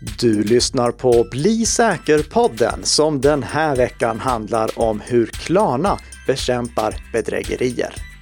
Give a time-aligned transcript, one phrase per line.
[0.00, 8.13] Du lyssnar på Bli säker-podden som den här veckan handlar om hur Klarna bekämpar bedrägerier.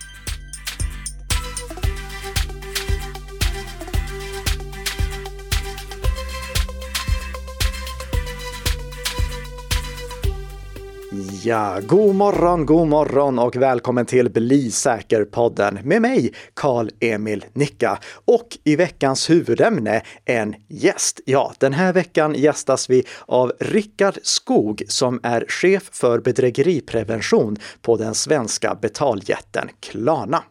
[11.45, 17.99] Ja, god morgon, god morgon och välkommen till Bli säker-podden med mig, Karl-Emil Nicka.
[18.25, 21.21] Och i veckans huvudämne, en gäst.
[21.27, 27.97] Ja, den här veckan gästas vi av Rickard Skog som är chef för bedrägeriprevention på
[27.97, 30.43] den svenska betaljätten Klarna.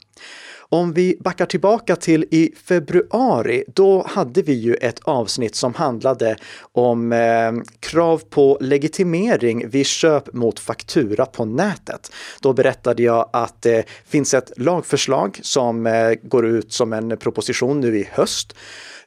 [0.73, 6.35] Om vi backar tillbaka till i februari, då hade vi ju ett avsnitt som handlade
[6.71, 12.11] om eh, krav på legitimering vid köp mot faktura på nätet.
[12.41, 17.79] Då berättade jag att det finns ett lagförslag som eh, går ut som en proposition
[17.79, 18.55] nu i höst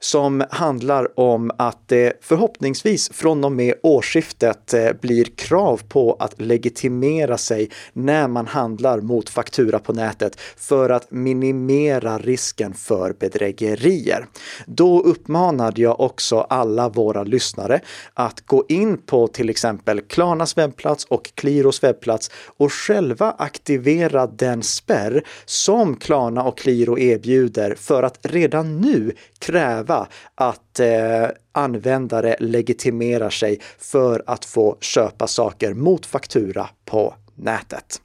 [0.04, 6.40] som handlar om att det förhoppningsvis från och med årsskiftet eh, blir krav på att
[6.40, 13.12] legitimera sig när man handlar mot faktura på nätet för att minimera minimera risken för
[13.12, 14.26] bedrägerier.
[14.66, 17.80] Då uppmanade jag också alla våra lyssnare
[18.14, 24.62] att gå in på till exempel Klarnas webbplats och Qliros webbplats och själva aktivera den
[24.62, 32.36] spärr som Klarna och Qliro erbjuder för att redan nu kräva kräva att eh, användare
[32.40, 38.00] legitimerar sig för att få köpa saker mot faktura på nätet.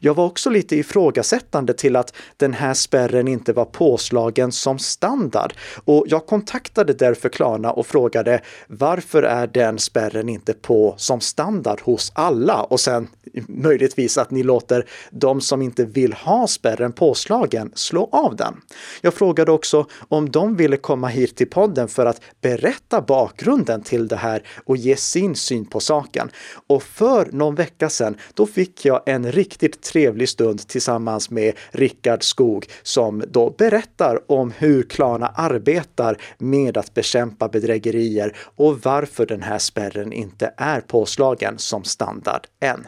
[0.00, 5.54] Jag var också lite ifrågasättande till att den här spärren inte var påslagen som standard
[5.84, 11.80] och jag kontaktade därför Klarna och frågade varför är den spärren inte på som standard
[11.80, 12.62] hos alla?
[12.62, 13.08] Och sen
[13.48, 18.54] möjligtvis att ni låter de som inte vill ha spärren påslagen slå av den.
[19.00, 24.08] Jag frågade också om de ville komma hit till podden för att berätta bakgrunden till
[24.08, 26.30] det här och ge sin syn på saken.
[26.66, 32.22] Och för någon vecka sedan, då fick jag en riktigt trevlig stund tillsammans med Rickard
[32.22, 39.42] Skog som då berättar om hur Klarna arbetar med att bekämpa bedrägerier och varför den
[39.42, 42.86] här spärren inte är påslagen som standard än.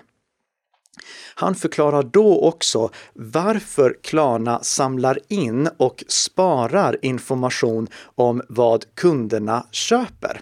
[1.34, 10.41] Han förklarar då också varför Klarna samlar in och sparar information om vad kunderna köper.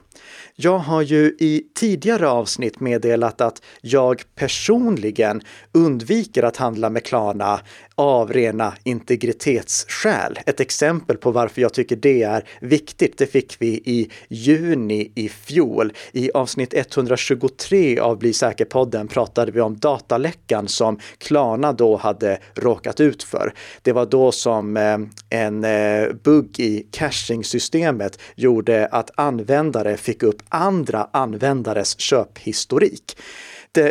[0.58, 7.60] Jag har ju i tidigare avsnitt meddelat att jag personligen undviker att handla med Klarna
[7.98, 10.38] av rena integritetsskäl.
[10.46, 15.28] Ett exempel på varför jag tycker det är viktigt, det fick vi i juni i
[15.28, 15.92] fjol.
[16.12, 23.00] I avsnitt 123 av Bli säker-podden pratade vi om dataläckan som Klarna då hade råkat
[23.00, 23.54] ut för.
[23.82, 24.98] Det var då som eh,
[25.30, 33.16] en eh, bugg i caching-systemet gjorde att användare fick upp andra användares köphistorik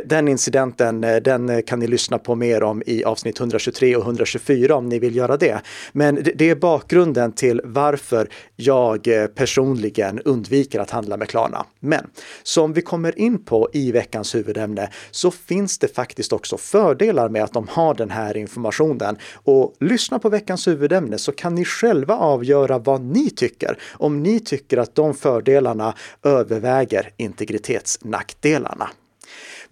[0.06, 4.04] den incidenten, eh, den eh, kan ni lyssna på mer om i avsnitt 123 och
[4.04, 5.62] 124 om ni vill göra det.
[5.92, 11.66] Men det är bakgrunden till varför jag eh, personligen undviker att handla med Klarna.
[11.80, 12.10] Men
[12.44, 17.44] som vi kommer in på i veckans huvudämne så finns det faktiskt också fördelar med
[17.44, 19.18] att de har den här informationen.
[19.34, 23.78] Och lyssna på veckans huvudämne så kan ni själva avgöra vad ni tycker.
[23.92, 28.90] Om ni tycker att de fördelarna överväger integritetsnackdelarna.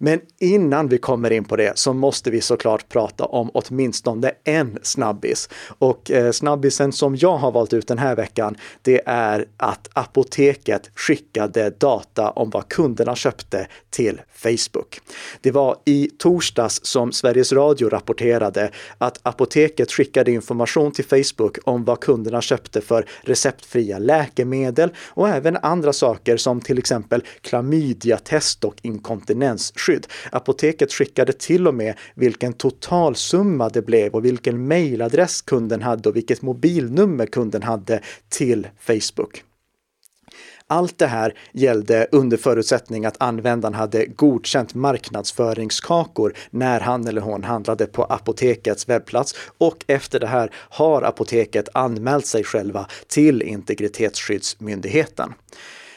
[0.04, 4.78] Men innan vi kommer in på det så måste vi såklart prata om åtminstone en
[4.82, 5.48] snabbis.
[5.78, 10.90] Och eh, snabbisen som jag har valt ut den här veckan, det är att apoteket
[10.94, 15.00] skickade data om vad kunderna köpte till Facebook.
[15.40, 21.84] Det var i torsdags som Sveriges Radio rapporterade att apoteket skickade information till Facebook om
[21.84, 28.74] vad kunderna köpte för receptfria läkemedel och även andra saker som till exempel klamydiatest och
[28.82, 30.06] inkontinensskydd skydd.
[30.32, 36.16] Apoteket skickade till och med vilken totalsumma det blev och vilken mejladress kunden hade och
[36.16, 39.44] vilket mobilnummer kunden hade till Facebook.
[40.66, 47.44] Allt det här gällde under förutsättning att användaren hade godkänt marknadsföringskakor när han eller hon
[47.44, 55.32] handlade på apotekets webbplats och efter det här har apoteket anmält sig själva till Integritetsskyddsmyndigheten.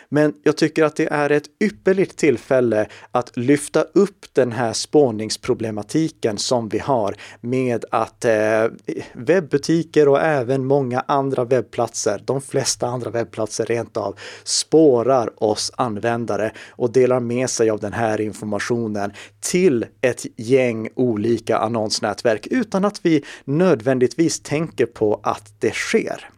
[0.10, 6.38] Men jag tycker att det är ett ypperligt tillfälle att lyfta upp den här spårningsproblematiken
[6.38, 8.66] som vi har med att eh,
[9.14, 16.52] webbutiker och även många andra webbplatser, de flesta andra webbplatser rent av, spårar oss användare
[16.70, 23.06] och delar med sig av den här informationen till ett gäng olika annonsnätverk utan att
[23.06, 26.30] vi nödvändigtvis tänker på att det sker.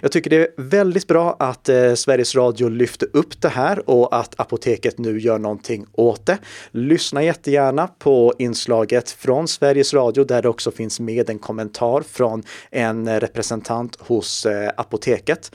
[0.00, 4.16] Jag tycker det är väldigt bra att eh, Sveriges Radio lyfte upp det här och
[4.16, 6.38] att apoteket nu gör någonting åt det.
[6.70, 12.42] Lyssna jättegärna på inslaget från Sveriges Radio där det också finns med en kommentar från
[12.70, 15.50] en representant hos eh, apoteket.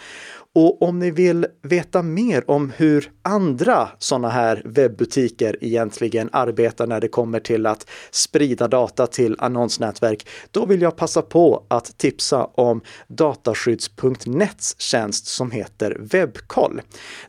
[0.56, 7.02] Och om ni vill veta mer om hur andra sådana här webbutiker egentligen arbetar när
[7.02, 12.46] det kommer till att sprida data till annonsnätverk, då vill jag passa på att tipsa
[12.46, 16.82] om dataskydds.nets tjänst som heter Webkoll.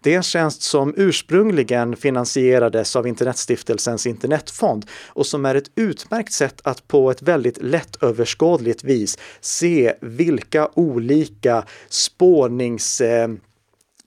[0.03, 6.32] Det är en tjänst som ursprungligen finansierades av Internetstiftelsens internetfond och som är ett utmärkt
[6.32, 13.28] sätt att på ett väldigt lättöverskådligt vis se vilka olika spårnings Eh,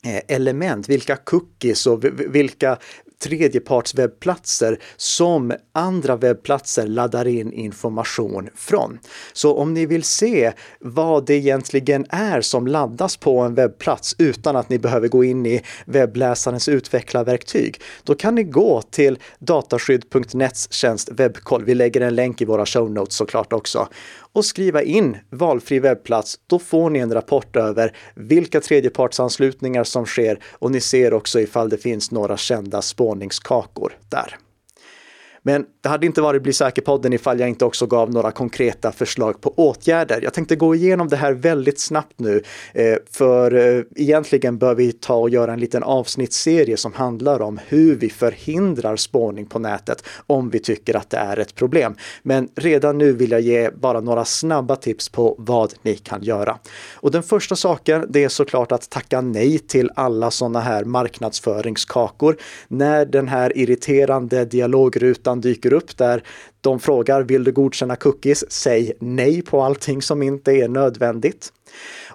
[0.03, 2.77] eh, element, vilka cookies och vilka
[3.19, 8.99] tredjepartswebbplatser som andra webbplatser laddar in information från.
[9.33, 14.55] Så om ni vill se vad det egentligen är som laddas på en webbplats utan
[14.55, 21.09] att ni behöver gå in i webbläsarens utvecklarverktyg, då kan ni gå till dataskydd.nets tjänst
[21.11, 21.65] webbkoll.
[21.65, 23.87] Vi lägger en länk i våra show notes såklart också
[24.33, 26.39] och skriva in valfri webbplats.
[26.47, 31.69] Då får ni en rapport över vilka tredjepartsanslutningar som sker och ni ser också ifall
[31.69, 34.37] det finns några kända spårningskakor där.
[35.41, 39.41] Men det hade inte varit Bli säker-podden ifall jag inte också gav några konkreta förslag
[39.41, 40.19] på åtgärder.
[40.23, 42.43] Jag tänkte gå igenom det här väldigt snabbt nu,
[42.73, 47.59] eh, för eh, egentligen bör vi ta och göra en liten avsnittsserie som handlar om
[47.67, 51.95] hur vi förhindrar spårning på nätet om vi tycker att det är ett problem.
[52.23, 56.57] Men redan nu vill jag ge bara några snabba tips på vad ni kan göra.
[56.93, 62.37] Och den första saken, det är såklart att tacka nej till alla sådana här marknadsföringskakor.
[62.67, 66.23] När den här irriterande dialogrutan dyker upp där
[66.61, 68.51] de frågar vill du godkänna cookies?
[68.51, 71.51] Säg nej på allting som inte är nödvändigt.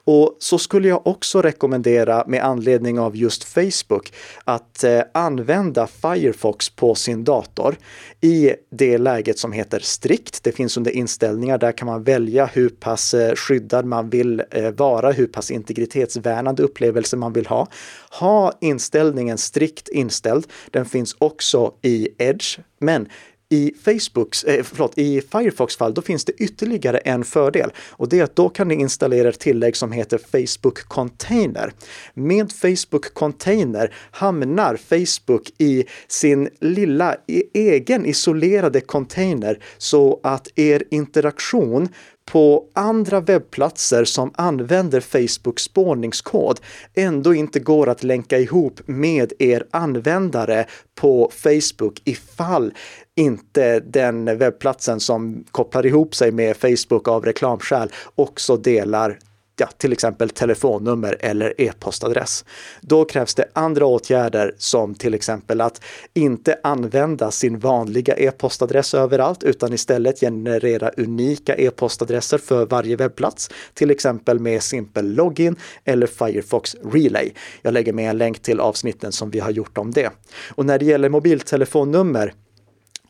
[0.04, 4.12] Och så skulle jag också rekommendera med anledning av just Facebook
[4.44, 7.76] att eh, använda Firefox på sin dator
[8.20, 10.42] i det läget som heter strikt.
[10.42, 14.70] Det finns under inställningar, där kan man välja hur pass eh, skyddad man vill eh,
[14.70, 17.66] vara, hur pass integritetsvärnande upplevelse man vill ha.
[18.10, 20.46] Ha inställningen strikt inställd.
[20.70, 23.08] Den finns också i Edge, men
[23.52, 28.18] i Facebooks, eh, förlåt, i Firefox fall, då finns det ytterligare en fördel och det
[28.18, 31.72] är att då kan ni installera ett tillägg som heter Facebook Container.
[32.14, 40.84] Med Facebook Container hamnar Facebook i sin lilla e-, egen isolerade container så att er
[40.90, 41.88] interaktion
[42.32, 46.60] på andra webbplatser som använder Facebooks spårningskod
[46.94, 50.66] ändå inte går att länka ihop med er användare
[51.00, 52.72] på Facebook ifall
[53.16, 59.18] inte den webbplatsen som kopplar ihop sig med Facebook av reklamskäl också delar
[59.56, 62.44] ja, till exempel telefonnummer eller e-postadress.
[62.80, 65.84] Då krävs det andra åtgärder som till exempel att
[66.14, 73.90] inte använda sin vanliga e-postadress överallt utan istället generera unika e-postadresser för varje webbplats, till
[73.90, 77.32] exempel med simpel login eller Firefox Relay.
[77.62, 80.10] Jag lägger med en länk till avsnitten som vi har gjort om det.
[80.54, 82.34] Och när det gäller mobiltelefonnummer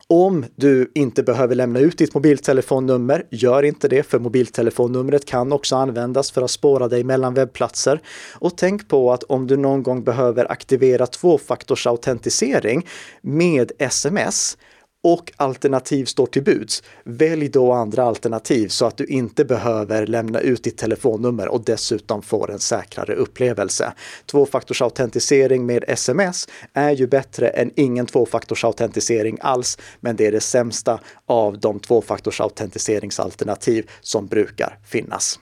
[0.07, 5.75] om du inte behöver lämna ut ditt mobiltelefonnummer, gör inte det, för mobiltelefonnumret kan också
[5.75, 8.01] användas för att spåra dig mellan webbplatser.
[8.33, 12.87] Och tänk på att om du någon gång behöver aktivera tvåfaktorsautentisering
[13.21, 14.57] med sms,
[15.03, 20.39] och alternativ står till buds, välj då andra alternativ så att du inte behöver lämna
[20.39, 23.93] ut ditt telefonnummer och dessutom får en säkrare upplevelse.
[24.25, 30.99] Tvåfaktorsautentisering med sms är ju bättre än ingen tvåfaktorsautentisering alls, men det är det sämsta
[31.25, 35.39] av de tvåfaktorsautentiseringsalternativ som brukar finnas.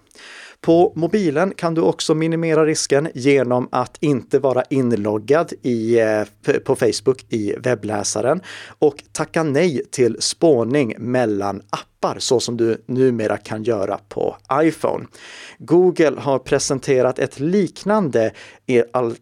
[0.62, 6.24] På mobilen kan du också minimera risken genom att inte vara inloggad i, eh,
[6.66, 8.42] på Facebook i webbläsaren
[8.80, 14.38] och tacka nej till spårning mellan appar appar så som du numera kan göra på
[14.54, 15.06] iPhone.
[15.58, 18.32] Google har presenterat ett liknande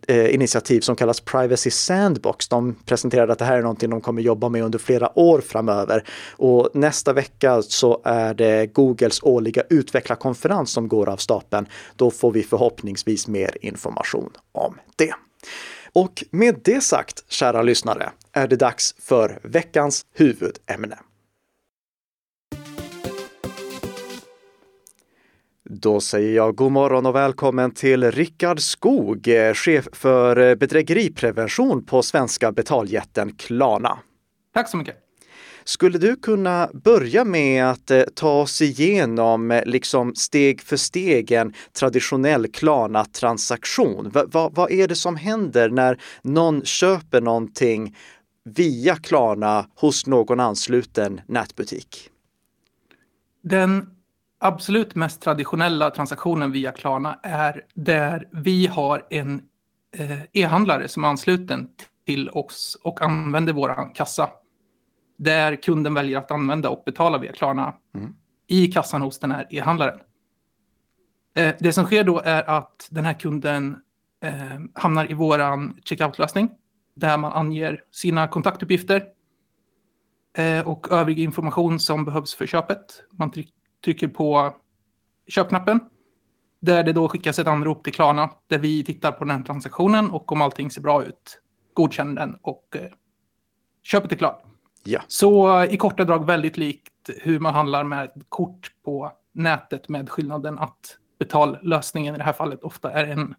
[0.07, 2.47] eh, initiativ som kallas Privacy Sandbox.
[2.47, 6.03] De presenterade att det här är någonting de kommer jobba med under flera år framöver.
[6.31, 11.67] Och nästa vecka så är det Googles årliga utvecklarkonferens som går av stapeln.
[11.95, 15.13] Då får vi förhoppningsvis mer information om det.
[15.93, 20.97] Och med det sagt, kära lyssnare, är det dags för veckans huvudämne.
[25.71, 31.85] Då säger jag god morgon och välkommen till Rickard Skog, eh, chef för eh, bedrägeriprevention
[31.85, 33.99] på svenska betaljätten Klarna.
[34.53, 34.95] Tack så mycket.
[35.63, 41.53] Skulle du kunna börja med att eh, ta oss igenom liksom steg för steg en
[41.79, 44.09] traditionell Klarna-transaktion?
[44.09, 47.95] Va, va, vad är det som händer när någon köper någonting
[48.55, 52.09] via Klarna hos någon ansluten nätbutik?
[53.43, 53.98] Den
[54.39, 59.41] absolut mest traditionella transaktionen via Klarna är där vi har en
[59.97, 61.69] eh, e-handlare som är ansluten
[62.05, 64.29] till oss och använder vår kassa.
[65.17, 68.15] Där kunden väljer att använda och betala via Klarna mm.
[68.47, 69.99] i kassan hos den här e-handlaren.
[71.35, 73.77] Eh, det som sker då är att den här kunden
[74.23, 75.39] eh, hamnar i vår
[75.83, 76.49] checkout-lösning
[76.95, 79.03] där man anger sina kontaktuppgifter
[80.65, 83.03] och övrig information som behövs för köpet.
[83.11, 83.31] Man
[83.83, 84.55] trycker på
[85.27, 85.79] köpknappen
[86.59, 90.11] där det då skickas ett anrop till Klarna där vi tittar på den här transaktionen
[90.11, 91.41] och om allting ser bra ut
[91.73, 92.91] godkänner den och eh,
[93.83, 94.43] köpet är klart.
[94.83, 95.01] Ja.
[95.07, 100.59] Så i korta drag väldigt likt hur man handlar med kort på nätet med skillnaden
[100.59, 103.35] att betallösningen i det här fallet ofta är en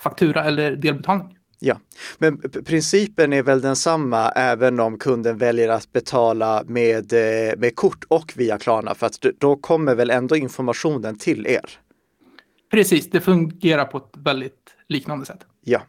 [0.00, 1.38] faktura eller delbetalning.
[1.62, 1.80] Ja,
[2.18, 8.04] men principen är väl densamma även om kunden väljer att betala med, eh, med kort
[8.08, 11.70] och via Klarna för att då kommer väl ändå informationen till er?
[12.70, 15.46] Precis, det fungerar på ett väldigt liknande sätt.
[15.64, 15.82] Ja.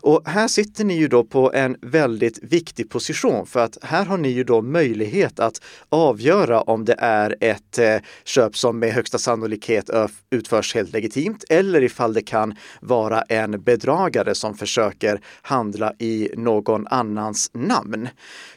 [0.00, 4.16] Och här sitter ni ju då på en väldigt viktig position för att här har
[4.16, 9.18] ni ju då möjlighet att avgöra om det är ett eh, köp som med högsta
[9.18, 9.90] sannolikhet
[10.30, 16.86] utförs helt legitimt eller ifall det kan vara en bedragare som försöker handla i någon
[16.86, 18.08] annans namn.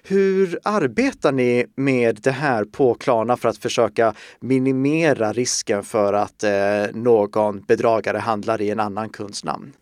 [0.04, 6.44] Hur arbetar ni med det här på Klarna för att försöka minimera risken för att
[6.44, 6.52] eh,
[6.94, 9.74] någon bedragare handlar i en annan kunds namn?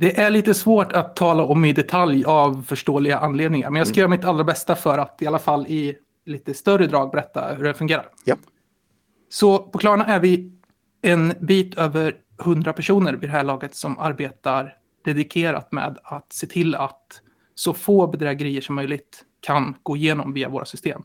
[0.00, 3.70] Det är lite svårt att tala om i detalj av förståeliga anledningar.
[3.70, 4.00] Men jag ska mm.
[4.00, 7.64] göra mitt allra bästa för att i alla fall i lite större drag berätta hur
[7.64, 8.08] det fungerar.
[8.24, 8.36] Ja.
[9.28, 10.52] Så på Klarna är vi
[11.02, 16.46] en bit över 100 personer vid det här laget som arbetar dedikerat med att se
[16.46, 17.20] till att
[17.54, 21.02] så få bedrägerier som möjligt kan gå igenom via våra system.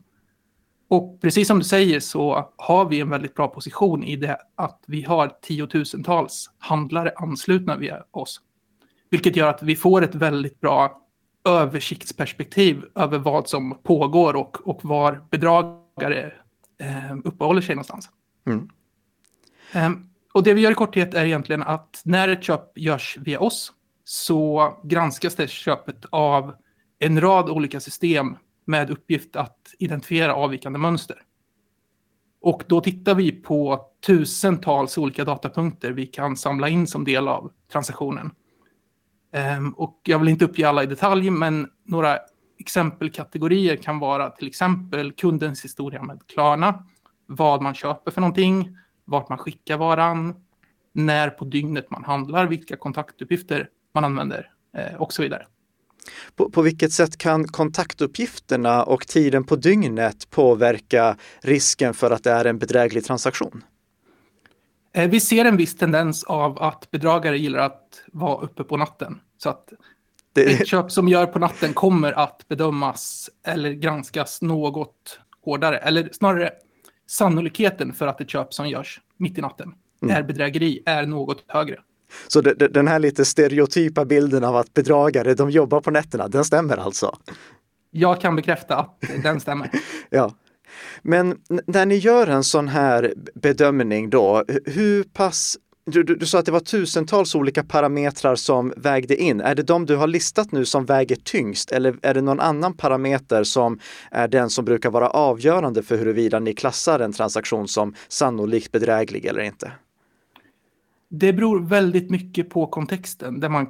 [0.88, 4.84] Och precis som du säger så har vi en väldigt bra position i det att
[4.86, 8.40] vi har tiotusentals handlare anslutna via oss.
[9.10, 11.02] Vilket gör att vi får ett väldigt bra
[11.48, 16.32] översiktsperspektiv över vad som pågår och, och var bedragare
[16.80, 18.10] eh, uppehåller sig någonstans.
[18.46, 18.68] Mm.
[19.74, 23.40] Um, och det vi gör i korthet är egentligen att när ett köp görs via
[23.40, 23.72] oss
[24.04, 26.54] så granskas det köpet av
[26.98, 31.16] en rad olika system med uppgift att identifiera avvikande mönster.
[32.40, 37.52] Och då tittar vi på tusentals olika datapunkter vi kan samla in som del av
[37.72, 38.30] transaktionen.
[39.36, 42.18] Ehm, och jag vill inte uppge alla i detalj, men några
[42.58, 46.84] exempelkategorier kan vara till exempel kundens historia med Klarna,
[47.26, 50.34] vad man köper för någonting, vart man skickar varan,
[50.92, 55.46] när på dygnet man handlar, vilka kontaktuppgifter man använder eh, och så vidare.
[56.36, 62.30] På, på, vilket sätt kan kontaktuppgifterna och tiden på dygnet påverka risken för att det
[62.30, 63.64] är en bedräglig transaktion?
[64.96, 69.20] Eh, vi ser en viss tendens av att bedragare gillar att vara uppe på natten.
[69.38, 69.72] Så att
[70.32, 70.44] det...
[70.44, 75.78] ett köp som gör på natten kommer att bedömas eller granskas något hårdare.
[75.78, 76.50] Eller snarare
[77.06, 80.16] sannolikheten för att ett köp som görs mitt i natten mm.
[80.16, 81.78] är bedrägeri är något högre.
[82.28, 86.28] Så det, det, den här lite stereotypa bilden av att bedragare, de jobbar på nätterna,
[86.28, 87.18] den stämmer alltså?
[87.90, 89.70] Jag kan bekräfta att den stämmer.
[90.10, 90.34] ja.
[91.02, 95.58] Men när ni gör en sån här bedömning då, hur pass
[95.90, 99.40] du, du, du, sa att det var tusentals olika parametrar som vägde in.
[99.40, 102.76] Är det de du har listat nu som väger tyngst eller är det någon annan
[102.76, 103.78] parameter som
[104.10, 109.24] är den som brukar vara avgörande för huruvida ni klassar en transaktion som sannolikt bedräglig
[109.24, 109.72] eller inte?
[111.08, 113.66] Det beror väldigt mycket på kontexten där man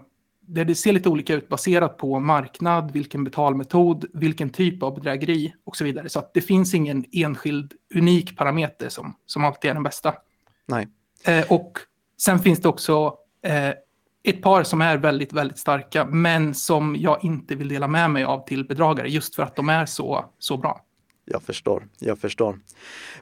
[0.46, 5.54] där det ser lite olika ut baserat på marknad, vilken betalmetod, vilken typ av bedrägeri
[5.64, 6.08] och så vidare.
[6.08, 10.14] Så att det finns ingen enskild unik parameter som, som alltid är den bästa.
[10.66, 10.88] Nej.
[11.24, 11.78] Eh, och
[12.20, 13.72] sen finns det också eh,
[14.22, 18.24] ett par som är väldigt, väldigt starka, men som jag inte vill dela med mig
[18.24, 20.80] av till bedragare just för att de är så, så bra.
[21.30, 22.58] Jag förstår, jag förstår.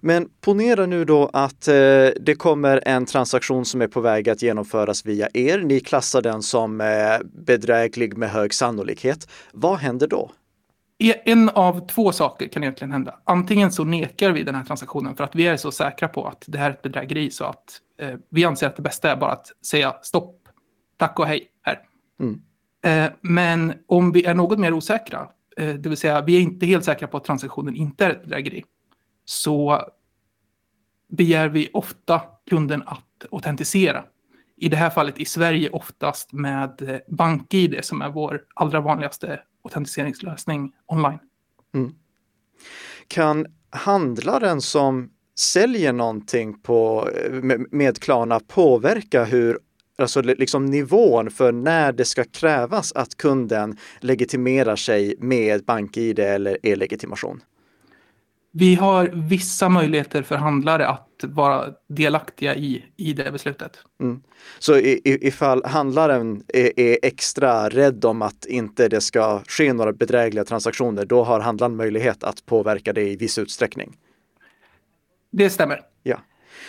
[0.00, 1.74] Men ponera nu då att eh,
[2.20, 5.58] det kommer en transaktion som är på väg att genomföras via er.
[5.58, 6.86] Ni klassar den som eh,
[7.24, 9.28] bedräglig med hög sannolikhet.
[9.52, 10.30] Vad händer då?
[11.24, 13.18] En av två saker kan egentligen hända.
[13.24, 16.44] Antingen så nekar vi den här transaktionen för att vi är så säkra på att
[16.46, 19.32] det här är ett bedrägeri så att eh, vi anser att det bästa är bara
[19.32, 20.48] att säga stopp,
[20.96, 21.78] tack och hej här.
[22.20, 22.40] Mm.
[22.84, 26.66] Eh, men om vi är något mer osäkra Eh, det vill säga vi är inte
[26.66, 28.64] helt säkra på att transaktionen inte är ett bedrägeri,
[29.24, 29.82] så
[31.08, 34.04] begär vi ofta kunden att autentisera.
[34.56, 39.40] I det här fallet i Sverige oftast med eh, BankID som är vår allra vanligaste
[39.64, 41.18] autentiseringslösning online.
[41.74, 41.94] Mm.
[43.08, 49.58] Kan handlaren som säljer någonting på, eh, med, med Klarna påverka hur
[49.98, 56.58] alltså liksom nivån för när det ska krävas att kunden legitimerar sig med BankID eller
[56.62, 57.40] e-legitimation?
[58.56, 63.78] Vi har vissa möjligheter för handlare att vara delaktiga i, i det beslutet.
[64.00, 64.22] Mm.
[64.58, 70.44] Så ifall handlaren är, är, extra rädd om att inte det ska ske några bedrägliga
[70.44, 73.96] transaktioner, då har handlaren möjlighet att påverka det i viss utsträckning?
[75.32, 75.80] Det stämmer.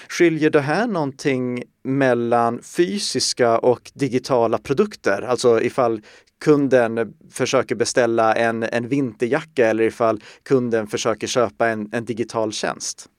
[0.10, 5.22] Skiljer det här någonting mellan fysiska och digitala produkter?
[5.22, 6.02] Alltså ifall
[6.46, 13.10] kunden försöker beställa en, en vinterjacka eller ifall kunden försöker köpa en, en digital tjänst?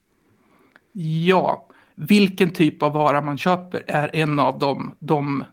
[1.25, 5.43] Ja, vilken typ av vara man köper är en av de, de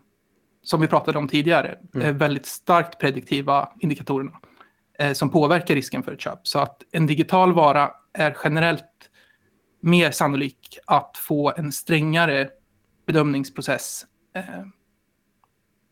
[0.63, 2.17] som vi pratade om tidigare, mm.
[2.17, 4.31] väldigt starkt prediktiva indikatorerna
[4.99, 6.47] eh, som påverkar risken för ett köp.
[6.47, 8.83] Så att en digital vara är generellt
[9.85, 12.49] mer sannolik att få en strängare
[13.05, 14.43] bedömningsprocess eh,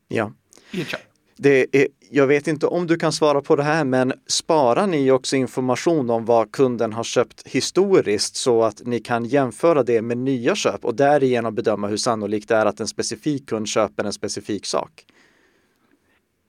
[0.07, 0.31] ja.
[0.71, 1.01] i ett köp.
[1.37, 5.11] Det är, jag vet inte om du kan svara på det här, men sparar ni
[5.11, 10.17] också information om vad kunden har köpt historiskt så att ni kan jämföra det med
[10.17, 14.13] nya köp och därigenom bedöma hur sannolikt det är att en specifik kund köper en
[14.13, 15.05] specifik sak?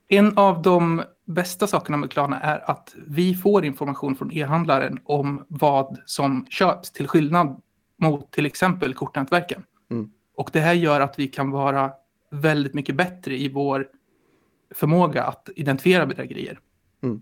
[0.07, 5.45] En av de bästa sakerna med Klarna är att vi får information från e-handlaren om
[5.47, 7.61] vad som köps till skillnad
[7.97, 9.63] mot till exempel kortnätverken.
[9.91, 10.09] Mm.
[10.37, 11.91] Och det här gör att vi kan vara
[12.31, 13.87] väldigt mycket bättre i vår
[14.75, 16.59] förmåga att identifiera bedrägerier.
[17.03, 17.21] Mm.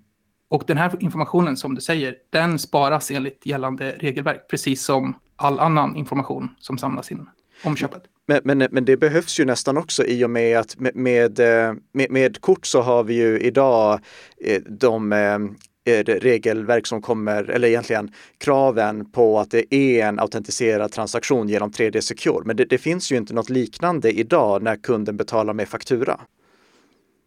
[0.50, 5.60] Och den här informationen som du säger, den sparas enligt gällande regelverk, precis som all
[5.60, 7.30] annan information som samlas in
[7.64, 8.04] om köpet.
[8.26, 11.74] Men, men, men det behövs ju nästan också i och med att med, med, eh,
[11.92, 14.00] med, med kort så har vi ju idag
[14.38, 15.40] eh, de eh,
[16.04, 22.02] regelverk som kommer, eller egentligen kraven på att det är en autentiserad transaktion genom 3D
[22.02, 22.46] Secure.
[22.46, 26.20] Men det, det finns ju inte något liknande idag när kunden betalar med faktura.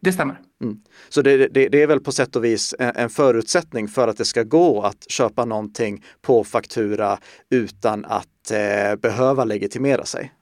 [0.01, 0.39] Det stämmer.
[0.61, 0.77] Mm.
[1.09, 4.25] Så det, det, det, är väl på sätt och vis en förutsättning för att det
[4.25, 10.33] ska gå att köpa någonting på faktura utan att eh, behöva legitimera sig?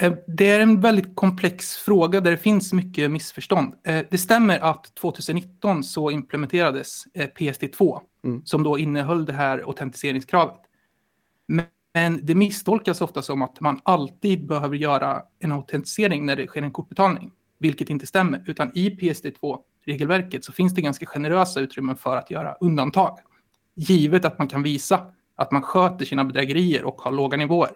[0.00, 3.74] Eh, det är en väldigt komplex fråga där det finns mycket missförstånd.
[3.84, 8.42] Eh, det stämmer att 2019 så implementerades eh, PSD2 mm.
[8.44, 10.60] som då innehöll det här autentiseringskravet.
[11.94, 16.62] Men det misstolkas ofta som att man alltid behöver göra en autentisering när det sker
[16.62, 17.30] en kortbetalning
[17.62, 22.54] vilket inte stämmer, utan i PSD2-regelverket så finns det ganska generösa utrymmen för att göra
[22.60, 23.18] undantag.
[23.74, 27.70] Givet att man kan visa att man sköter sina bedrägerier och har låga nivåer.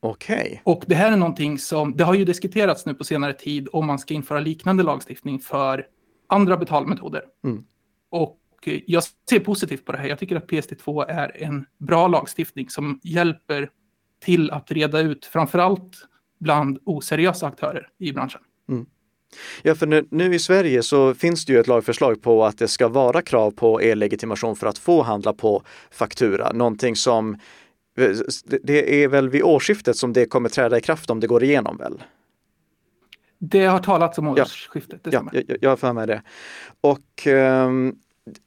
[0.00, 0.36] Okej.
[0.36, 0.58] Okay.
[0.64, 3.86] Och det här är någonting som, det har ju diskuterats nu på senare tid om
[3.86, 5.86] man ska införa liknande lagstiftning för
[6.26, 7.22] andra betalmetoder.
[7.44, 7.64] Mm.
[8.10, 8.38] Och
[8.86, 10.08] jag ser positivt på det här.
[10.08, 13.70] Jag tycker att PSD2 är en bra lagstiftning som hjälper
[14.24, 15.96] till att reda ut, framförallt
[16.40, 18.40] bland oseriösa aktörer i branschen.
[18.68, 18.86] Mm.
[19.62, 22.68] Ja, för nu, nu, i Sverige så finns det ju ett lagförslag på att det
[22.68, 26.52] ska vara krav på e-legitimation för att få handla på faktura.
[26.52, 27.36] Någonting som
[28.62, 31.76] det är väl vid årsskiftet som det kommer träda i kraft om det går igenom
[31.76, 32.02] väl?
[33.38, 35.00] Det har talats om årsskiftet.
[35.04, 36.22] Ja, ja jag, jag har för mig det.
[36.80, 37.98] Och um,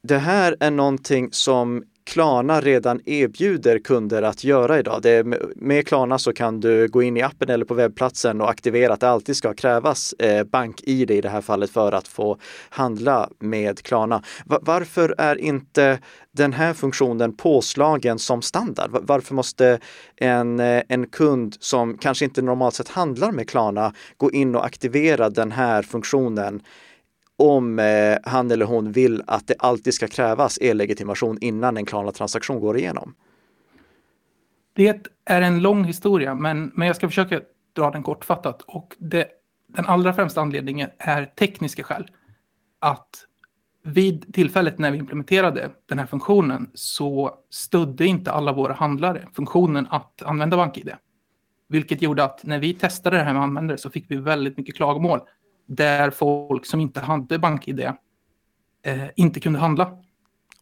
[0.02, 5.02] det här är någonting som Klarna redan erbjuder kunder att göra idag.
[5.02, 8.92] Det med Klarna så kan du gå in i appen eller på webbplatsen och aktivera
[8.92, 12.38] att det alltid ska krävas eh, bank-id i det här fallet för att få
[12.70, 14.22] handla med Klarna.
[14.44, 15.98] Varför är inte
[16.32, 18.90] den här funktionen påslagen som standard?
[18.90, 19.78] Varför måste
[20.16, 24.64] en, eh, en kund som kanske inte normalt sett handlar med Klarna gå in och
[24.64, 26.62] aktivera den här funktionen
[27.36, 32.60] om eh, han eller hon vill att det alltid ska krävas e-legitimation innan en Klarna-transaktion
[32.60, 33.14] går igenom?
[34.74, 37.40] Det är en lång historia, men, men jag ska försöka
[37.72, 38.62] dra den kortfattat.
[38.62, 39.28] Och det,
[39.66, 42.10] den allra främsta anledningen är tekniska skäl.
[42.78, 43.26] Att
[43.82, 49.86] vid tillfället när vi implementerade den här funktionen så stödde inte alla våra handlare funktionen
[49.90, 50.90] att använda BankID.
[51.68, 54.76] Vilket gjorde att när vi testade det här med användare så fick vi väldigt mycket
[54.76, 55.20] klagomål
[55.76, 59.98] där folk som inte hade BankID eh, inte kunde handla.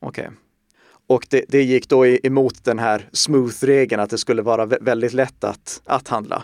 [0.01, 0.25] Okej.
[0.25, 0.37] Okay.
[1.07, 5.45] Och det, det gick då emot den här smooth-regeln att det skulle vara väldigt lätt
[5.45, 6.43] att, att handla.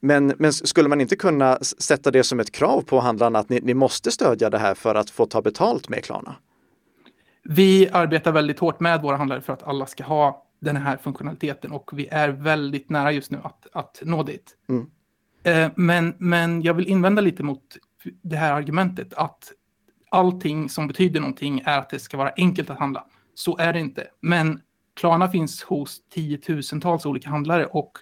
[0.00, 3.60] Men, men skulle man inte kunna sätta det som ett krav på handlarna att ni,
[3.60, 6.36] ni måste stödja det här för att få ta betalt med Klarna?
[7.44, 11.72] Vi arbetar väldigt hårt med våra handlare för att alla ska ha den här funktionaliteten
[11.72, 14.56] och vi är väldigt nära just nu att, att nå dit.
[14.68, 14.86] Mm.
[15.42, 17.76] Eh, men, men jag vill invända lite mot
[18.22, 19.52] det här argumentet att
[20.10, 23.04] allting som betyder någonting är att det ska vara enkelt att handla.
[23.34, 24.06] Så är det inte.
[24.20, 24.60] Men
[25.00, 27.92] Klarna finns hos tiotusentals olika handlare och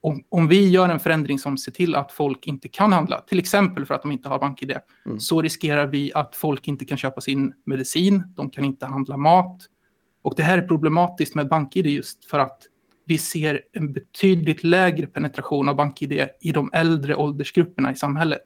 [0.00, 3.38] om, om, vi gör en förändring som ser till att folk inte kan handla, till
[3.38, 5.20] exempel för att de inte har BankID, mm.
[5.20, 9.62] så riskerar vi att folk inte kan köpa sin medicin, de kan inte handla mat.
[10.22, 12.62] Och det här är problematiskt med BankID just för att
[13.04, 18.44] vi ser en betydligt lägre penetration av BankID i de äldre åldersgrupperna i samhället.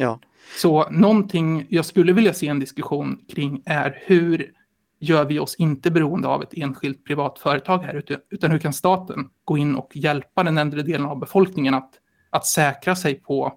[0.00, 0.20] Ja.
[0.56, 4.52] Så någonting jag skulle vilja se en diskussion kring är hur
[5.00, 9.28] gör vi oss inte beroende av ett enskilt privat företag här, utan hur kan staten
[9.44, 11.90] gå in och hjälpa den äldre delen av befolkningen att,
[12.30, 13.52] att säkra sig på,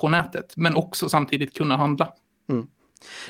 [0.00, 2.12] på nätet, men också samtidigt kunna handla.
[2.48, 2.66] Mm.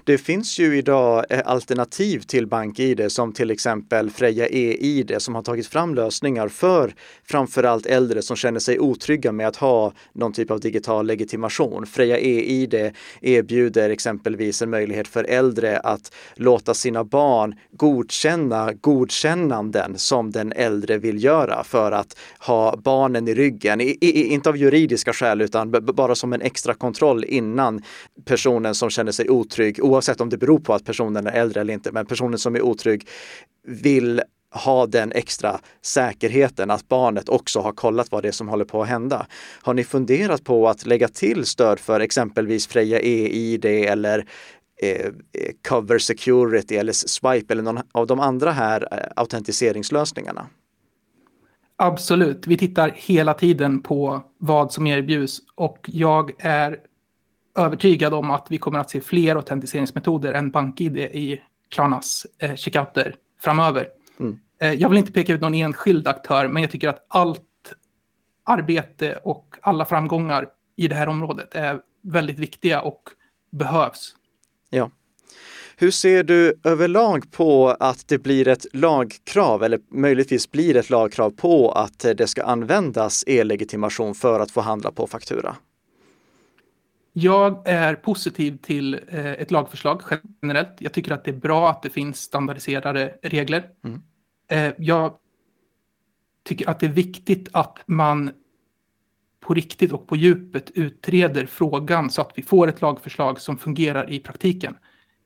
[0.04, 5.42] Det finns ju idag eh, alternativ till BankID som till exempel Freja e-id som har
[5.42, 10.50] tagit fram lösningar för framförallt äldre som känner sig otrygga med att ha någon typ
[10.50, 11.86] av digital legitimation.
[11.86, 20.30] Freja e-id erbjuder exempelvis en möjlighet för äldre att låta sina barn godkänna godkännanden som
[20.30, 23.80] den äldre vill göra för att ha barnen i ryggen.
[23.80, 27.82] I, i, inte av juridiska skäl utan bara som en extra kontroll innan
[28.24, 31.60] personen som känner sig otrygg otrygg, oavsett om det beror på att personen är äldre
[31.60, 33.08] eller inte, men personen som är otrygg
[33.66, 38.64] vill ha den extra säkerheten att barnet också har kollat vad det är som håller
[38.64, 39.26] på att hända.
[39.62, 44.24] Har ni funderat på att lägga till stöd för exempelvis Freja e-id eller
[44.82, 50.46] eh, eh, Cover Security eller Swipe eller någon av de andra här eh, autentiseringslösningarna?
[51.76, 56.76] Absolut, vi tittar hela tiden på vad som erbjuds och jag är
[57.54, 63.14] övertygad om att vi kommer att se fler autentiseringsmetoder än BankID i Klarnas eh, checkouter
[63.40, 63.88] framöver.
[64.20, 64.38] Mm.
[64.60, 67.42] Eh, jag vill inte peka ut någon enskild aktör, men jag tycker att allt
[68.44, 73.02] arbete och alla framgångar i det här området är väldigt viktiga och
[73.52, 74.14] behövs.
[74.70, 74.90] Ja.
[75.76, 81.30] Hur ser du överlag på att det blir ett lagkrav eller möjligtvis blir ett lagkrav
[81.30, 85.56] på att det ska användas e-legitimation för att få handla på faktura?
[87.12, 90.02] Jag är positiv till eh, ett lagförslag
[90.42, 90.76] generellt.
[90.78, 93.70] Jag tycker att det är bra att det finns standardiserade regler.
[93.84, 94.02] Mm.
[94.48, 95.14] Eh, jag
[96.44, 98.30] tycker att det är viktigt att man
[99.40, 104.12] på riktigt och på djupet utreder frågan så att vi får ett lagförslag som fungerar
[104.12, 104.76] i praktiken.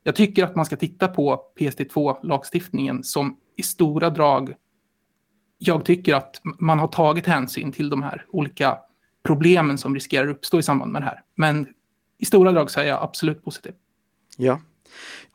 [0.02, 4.54] Jag tycker att man ska titta på PSD2-lagstiftningen som i stora drag
[5.58, 8.78] jag tycker att man har tagit hänsyn till de här olika
[9.26, 11.22] problemen som riskerar uppstå i samband med det här.
[11.34, 11.68] Men
[12.18, 13.72] i stora drag så är jag absolut positiv.
[14.37, 14.61] Ja.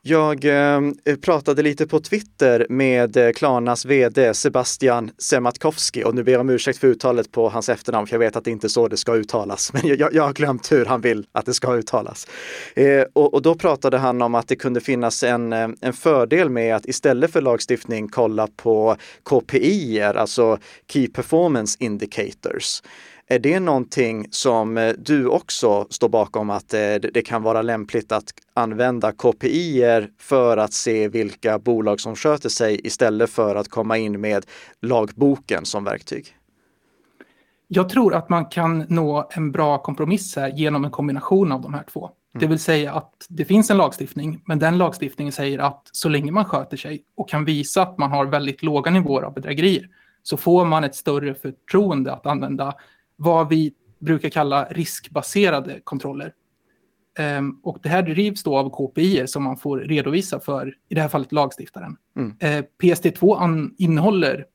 [0.02, 0.80] Jag eh,
[1.22, 6.50] pratade lite på Twitter med eh, Klarnas vd Sebastian Sematkowski och nu ber jag om
[6.50, 8.96] ursäkt för uttalet på hans efternamn för jag vet att det inte är så det
[8.96, 9.72] ska uttalas.
[9.82, 12.26] Men jag, jag har glömt hur han vill att det ska uttalas.
[12.74, 16.50] Eh, och, och, då pratade han om att det kunde finnas en, eh, en fördel
[16.50, 22.82] med att istället för lagstiftning kolla på KPI, alltså Key Performance Indicators.
[23.32, 28.12] Är det någonting som eh, du också står bakom att eh, det kan vara lämpligt
[28.12, 29.82] att använda KPI
[30.18, 34.46] för att se vilka bolag som sköter sig istället för att komma in med
[34.82, 36.36] lagboken som verktyg?
[37.68, 41.74] Jag tror att man kan nå en bra kompromiss här genom en kombination av de
[41.74, 42.04] här två.
[42.04, 42.40] Mm.
[42.40, 46.32] Det vill säga att det finns en lagstiftning, men den lagstiftningen säger att så länge
[46.32, 49.88] man sköter sig och kan visa att man har väldigt låga nivåer av bedrägerier
[50.22, 52.74] så får man ett större förtroende att använda
[53.20, 56.34] vad vi brukar kalla riskbaserade kontroller.
[57.38, 61.00] Um, och det här drivs då av KPI som man får redovisa för, i det
[61.00, 61.96] här fallet lagstiftaren.
[62.16, 62.36] Mm.
[62.42, 64.46] Uh, eh, PSD2 innehåller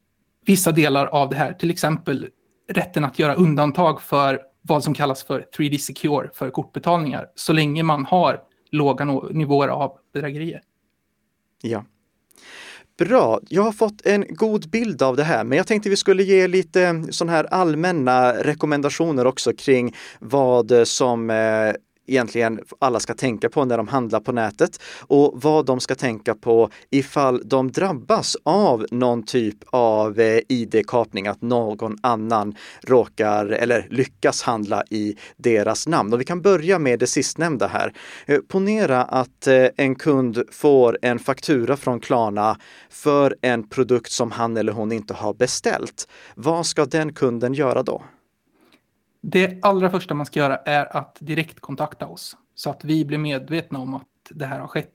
[0.46, 2.28] vissa delar av det här, till exempel
[2.70, 7.84] rätten att göra undantag för vad som kallas för 3D Secure för kortbetalningar, så länge
[7.84, 10.62] man har låga nivåer av bedrägerier.
[11.62, 11.86] Ja.
[12.98, 16.24] Bra, jag har fått en god bild av det här, men jag tänkte vi skulle
[16.24, 21.74] ge lite eh, sådana här allmänna rekommendationer också kring vad eh, som eh,
[22.08, 26.36] egentligen alla ska tänka på när de handlar på nätet och vad de ska tänka
[26.36, 33.88] på ifall de drabbas av någon typ av eh, ID-kapning, att någon annan råkar eller
[33.90, 36.14] lyckas handla i deras namn.
[36.14, 37.94] Och vi kan börja med det sistnämnda här.
[38.26, 42.58] Eh, ponera att eh, en kund får en faktura från Klarna
[42.90, 46.08] för en produkt som han eller hon inte har beställt.
[46.36, 48.04] Vad ska den kunden göra då?
[49.28, 53.18] Det allra första man ska göra är att direkt kontakta oss så att vi blir
[53.18, 54.94] medvetna om att det här har skett.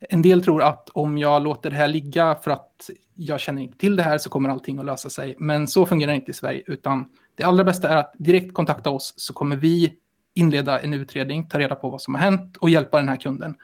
[0.00, 3.78] En del tror att om jag låter det här ligga för att jag känner inte
[3.78, 5.34] till det här så kommer allting att lösa sig.
[5.38, 8.90] Men så fungerar det inte i Sverige, utan det allra bästa är att direkt kontakta
[8.90, 9.94] oss så kommer vi
[10.34, 13.56] inleda en utredning, ta reda på vad som har hänt och hjälpa den här kunden.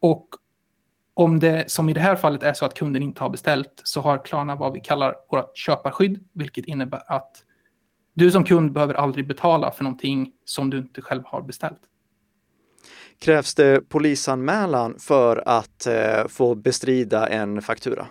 [0.00, 0.28] Och
[1.14, 4.00] om det som i det här fallet är så att kunden inte har beställt så
[4.00, 7.44] har Klarna vad vi kallar vårt köparskydd, vilket innebär att
[8.14, 11.80] du som kund behöver aldrig betala för någonting som du inte själv har beställt.
[13.18, 18.06] Krävs det polisanmälan för att eh, få bestrida en faktura?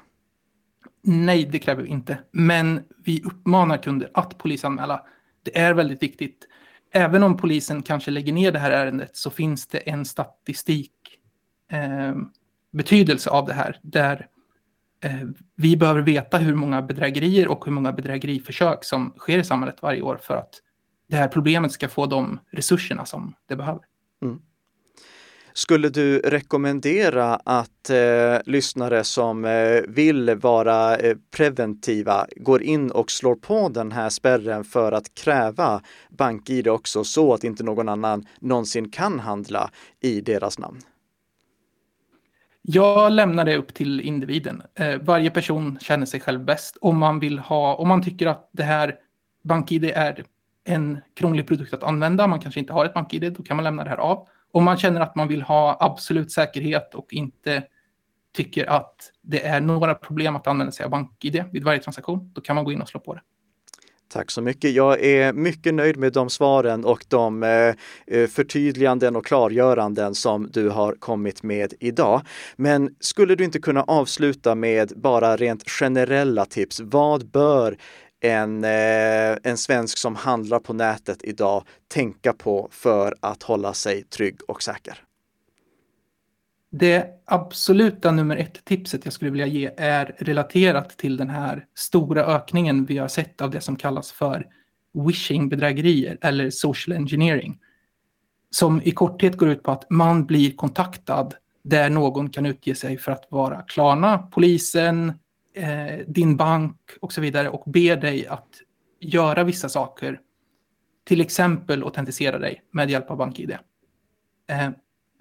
[1.01, 2.17] Nej, det kräver vi inte.
[2.31, 5.05] Men vi uppmanar kunder att polisanmäla.
[5.43, 6.47] Det är väldigt viktigt.
[6.91, 10.91] Även om polisen kanske lägger ner det här ärendet så finns det en statistik
[11.71, 12.15] eh,
[12.71, 14.27] betydelse av det här där
[15.03, 19.75] Eh, vi behöver veta hur många bedrägerier och hur många bedrägeriförsök som sker i samhället
[19.81, 20.61] varje år för att
[21.09, 23.81] det här problemet ska få de resurserna som det behöver.
[24.21, 24.39] Mm.
[25.53, 33.11] Skulle du rekommendera att eh, lyssnare som eh, vill vara eh, preventiva går in och
[33.11, 38.25] slår på den här spärren för att kräva bank-id också så att inte någon annan
[38.39, 39.69] någonsin kan handla
[40.01, 40.81] i deras namn?
[42.65, 44.63] Jag lämnar det upp till individen.
[44.75, 46.77] Eh, varje person känner sig själv bäst.
[46.81, 48.95] Om man vill ha, om man tycker att det här
[49.43, 50.23] BankID är
[50.63, 53.83] en krånglig produkt att använda, man kanske inte har ett BankID, då kan man lämna
[53.83, 54.27] det här av.
[54.51, 57.63] Om man känner att man vill ha absolut säkerhet och inte
[58.35, 62.41] tycker att det är några problem att använda sig av BankID vid varje transaktion, då
[62.41, 63.21] kan man gå in och slå på det.
[64.09, 64.71] Tack så mycket.
[64.71, 67.75] Jag är mycket nöjd med de svaren och de eh,
[68.07, 72.21] eh, förtydliganden och klargöranden som du har kommit med idag.
[72.55, 76.79] Men skulle du inte kunna avsluta med bara rent generella tips?
[76.79, 77.77] Vad bör
[78.21, 81.63] en, eh, en svensk som handlar på nätet idag
[81.93, 85.03] tänka på för att hålla sig trygg och säker?
[86.75, 92.25] Det absoluta nummer ett tipset jag skulle vilja ge är relaterat till den här stora
[92.25, 94.47] ökningen vi har sett av det som kallas för
[94.93, 97.59] wishing-bedrägerier eller social engineering.
[98.49, 101.33] Som i korthet går ut på att man blir kontaktad
[101.63, 105.13] där någon kan utge sig för att vara Klarna, polisen,
[105.55, 108.49] eh, din bank och så vidare och ber dig att
[108.99, 110.19] göra vissa saker.
[111.03, 113.57] Till exempel autentisera dig med hjälp av BankID.
[114.49, 114.69] Eh,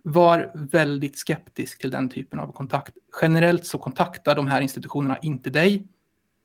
[0.03, 2.95] var väldigt skeptisk till den typen av kontakt.
[3.23, 5.87] Generellt så kontaktar de här institutionerna inte dig.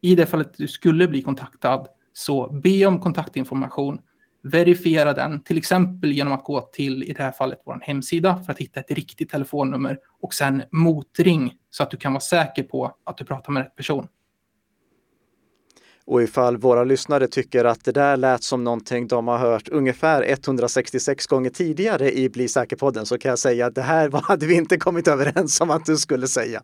[0.02, 4.00] I det fallet du skulle bli kontaktad så be om kontaktinformation,
[4.44, 8.52] verifiera den, till exempel genom att gå till, i det här fallet, vår hemsida för
[8.52, 12.96] att hitta ett riktigt telefonnummer och sen motring så att du kan vara säker på
[13.04, 14.08] att du pratar med rätt person.
[16.08, 20.24] Och ifall våra lyssnare tycker att det där lät som någonting de har hört ungefär
[20.28, 24.56] 166 gånger tidigare i Bli säker-podden så kan jag säga att det här hade vi
[24.56, 26.62] inte kommit överens om att du skulle säga.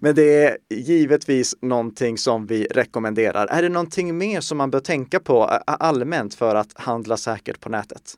[0.00, 3.46] Men det är givetvis någonting som vi rekommenderar.
[3.46, 7.68] Är det någonting mer som man bör tänka på allmänt för att handla säkert på
[7.68, 8.14] nätet?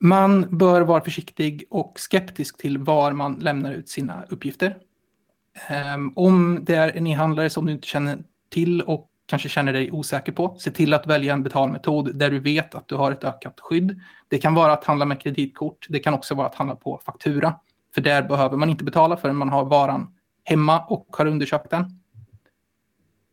[0.00, 4.76] Man bör vara försiktig och skeptisk till var man lämnar ut sina uppgifter.
[5.68, 8.18] Ehm, om det är en e-handlare som du inte känner
[8.50, 10.56] till och kanske känner dig osäker på.
[10.58, 14.00] Se till att välja en betalmetod där du vet att du har ett ökat skydd.
[14.28, 15.86] Det kan vara att handla med kreditkort.
[15.88, 17.54] Det kan också vara att handla på faktura.
[17.94, 22.00] För där behöver man inte betala förrän man har varan hemma och har undersökt den.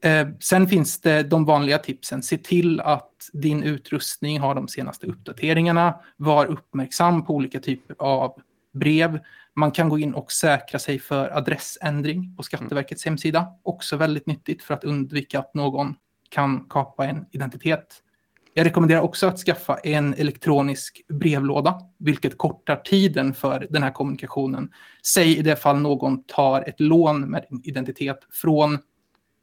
[0.04, 2.24] Eh, sen finns det de vanliga tipsen.
[2.24, 5.96] Se till att din utrustning har de senaste uppdateringarna.
[6.18, 8.42] Var uppmärksam på olika typer av
[8.74, 9.20] brev.
[9.56, 13.48] Man kan gå in och säkra sig för adressändring på Skatteverkets hemsida.
[13.64, 15.96] Också väldigt nyttigt för att undvika att någon
[16.30, 18.04] kan kapa en identitet.
[18.54, 24.72] Jag rekommenderar också att skaffa en elektronisk brevlåda, vilket kortar tiden för den här kommunikationen.
[25.06, 28.80] Säg i det fall någon tar ett lån med identitet från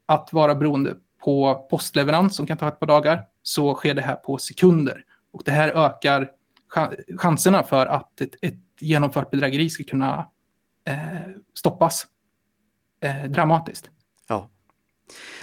[0.05, 4.15] att vara beroende på postleverans som kan ta ett par dagar, så sker det här
[4.15, 5.03] på sekunder.
[5.33, 6.29] Och det här ökar
[7.17, 10.29] chanserna för att ett, ett genomfört bedrägeri ska kunna
[10.85, 11.19] eh,
[11.53, 12.07] stoppas
[13.01, 13.91] eh, dramatiskt.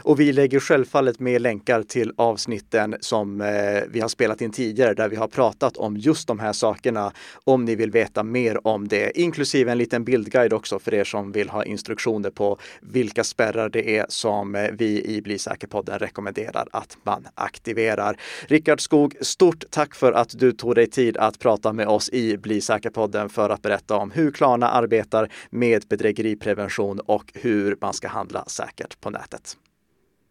[0.03, 4.95] Och vi lägger självfallet med länkar till avsnitten som eh, vi har spelat in tidigare
[4.95, 7.13] där vi har pratat om just de här sakerna
[7.45, 11.33] om ni vill veta mer om det, inklusive en liten bildguide också för er som
[11.33, 16.69] vill ha instruktioner på vilka spärrar det är som eh, vi i Bli säker-podden rekommenderar
[16.73, 18.17] att man aktiverar.
[18.47, 22.37] Rickard Skog, stort tack för att du tog dig tid att prata med oss i
[22.37, 28.09] Bli säker-podden för att berätta om hur Klarna arbetar med bedrägeriprevention och hur man ska
[28.09, 29.56] handla säkert på nätet.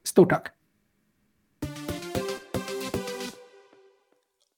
[0.05, 0.53] Stort tack!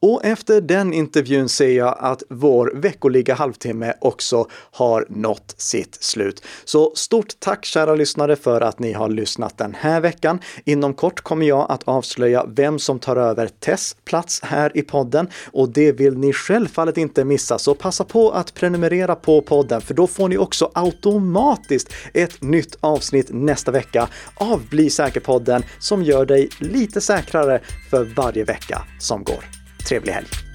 [0.02, 6.46] Och efter den intervjun ser jag att vår veckoliga halvtimme också har nått sitt slut.
[6.66, 10.40] Så stort tack kära lyssnare för att ni har lyssnat den här veckan.
[10.66, 15.30] Inom kort kommer jag att avslöja vem som tar över Tess plats här i podden
[15.52, 17.60] och det vill ni självfallet inte missa.
[17.60, 22.78] Så passa på att prenumerera på podden för då får ni också automatiskt ett nytt
[22.80, 29.24] avsnitt nästa vecka av Bli säker-podden som gör dig lite säkrare för varje vecka som
[29.24, 29.57] går.
[29.88, 30.47] Trevlig helg!